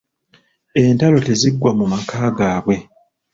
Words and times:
Entalo 0.81 1.17
teziggwa 1.27 1.71
mu 1.77 1.85
maka 1.91 2.19
gaabwe. 2.37 2.75